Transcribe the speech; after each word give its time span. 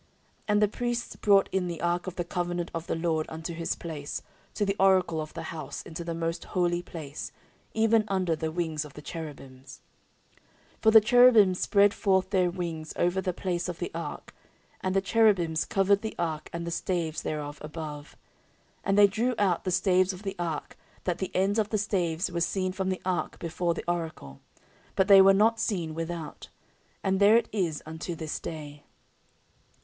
14:005:007 0.01 0.09
And 0.47 0.61
the 0.63 0.67
priests 0.67 1.15
brought 1.17 1.49
in 1.51 1.67
the 1.67 1.79
ark 1.81 2.07
of 2.07 2.15
the 2.15 2.23
covenant 2.23 2.71
of 2.73 2.87
the 2.87 2.95
LORD 2.95 3.27
unto 3.29 3.53
his 3.53 3.75
place, 3.75 4.23
to 4.55 4.65
the 4.65 4.75
oracle 4.79 5.21
of 5.21 5.31
the 5.35 5.43
house, 5.53 5.83
into 5.83 6.03
the 6.03 6.15
most 6.15 6.43
holy 6.43 6.81
place, 6.81 7.31
even 7.75 8.05
under 8.07 8.35
the 8.35 8.51
wings 8.51 8.83
of 8.83 8.95
the 8.95 9.01
cherubims: 9.03 9.81
14:005:008 10.77 10.81
For 10.81 10.89
the 10.89 11.01
cherubims 11.01 11.59
spread 11.59 11.93
forth 11.93 12.31
their 12.31 12.49
wings 12.49 12.93
over 12.95 13.21
the 13.21 13.31
place 13.31 13.69
of 13.69 13.77
the 13.77 13.91
ark, 13.93 14.33
and 14.81 14.95
the 14.95 15.01
cherubims 15.01 15.65
covered 15.65 16.01
the 16.01 16.15
ark 16.17 16.49
and 16.51 16.65
the 16.65 16.71
staves 16.71 17.21
thereof 17.21 17.59
above. 17.61 18.15
14:005:009 18.77 18.77
And 18.85 18.97
they 18.97 19.05
drew 19.05 19.35
out 19.37 19.65
the 19.65 19.69
staves 19.71 20.13
of 20.13 20.23
the 20.23 20.35
ark, 20.39 20.77
that 21.03 21.19
the 21.19 21.29
ends 21.35 21.59
of 21.59 21.69
the 21.69 21.77
staves 21.77 22.31
were 22.31 22.41
seen 22.41 22.71
from 22.71 22.89
the 22.89 23.03
ark 23.05 23.37
before 23.37 23.75
the 23.75 23.85
oracle; 23.87 24.39
but 24.95 25.07
they 25.07 25.21
were 25.21 25.31
not 25.31 25.59
seen 25.59 25.93
without. 25.93 26.49
And 27.03 27.19
there 27.19 27.37
it 27.37 27.47
is 27.53 27.83
unto 27.85 28.15
this 28.15 28.39
day. 28.39 28.81